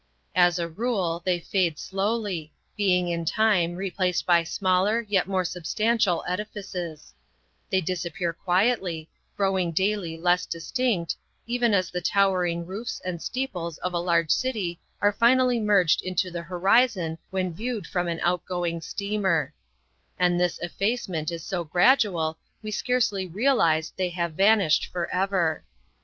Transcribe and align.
As 0.33 0.57
a 0.57 0.67
rule, 0.67 1.21
they 1.23 1.39
fade 1.39 1.77
slowly, 1.77 2.51
being 2.75 3.09
in 3.09 3.23
time 3.23 3.75
replaced 3.75 4.25
by 4.25 4.43
smaller 4.43 5.05
but 5.07 5.27
more 5.27 5.45
substantial 5.45 6.23
edifices; 6.27 7.13
they 7.69 7.81
disappear 7.81 8.33
quietly, 8.33 9.11
growing 9.37 9.71
daily 9.71 10.17
less 10.17 10.47
distinct, 10.47 11.15
even 11.45 11.75
as 11.75 11.91
the 11.91 12.01
towering 12.01 12.65
roofs 12.65 12.99
and 13.05 13.21
steeples 13.21 13.77
of 13.77 13.93
a 13.93 13.99
large 13.99 14.31
city 14.31 14.79
are 15.03 15.11
finally 15.13 15.59
merged 15.59 16.01
into 16.01 16.31
the 16.31 16.41
horizon 16.41 17.19
when 17.29 17.53
viewed 17.53 17.85
from 17.85 18.07
an 18.07 18.19
outgoing 18.23 18.81
steamer; 18.81 19.53
and 20.17 20.39
this 20.39 20.57
effacement 20.63 21.29
is 21.29 21.43
so 21.43 21.63
gradual 21.63 22.39
we 22.63 22.71
scarcely 22.71 23.27
realize 23.27 23.93
they 23.95 24.09
have 24.09 24.33
vanished 24.33 24.87
forever. 24.87 25.63